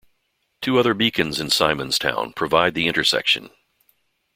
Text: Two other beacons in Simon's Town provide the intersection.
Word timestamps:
Two 0.63 0.79
other 0.79 0.95
beacons 0.95 1.39
in 1.39 1.51
Simon's 1.51 1.99
Town 1.99 2.33
provide 2.33 2.73
the 2.73 2.87
intersection. 2.87 3.51